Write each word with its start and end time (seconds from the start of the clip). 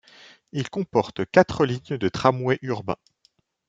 Il 0.51 0.67
comporte 0.71 1.27
quatre 1.31 1.63
lignes 1.63 1.99
de 1.99 2.09
tramway 2.09 2.57
urbain. 2.63 2.95